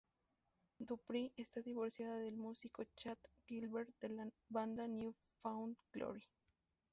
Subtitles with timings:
[0.79, 6.27] DuPree está divorciada del músico Chad Gilbert de la banda New Found Glory.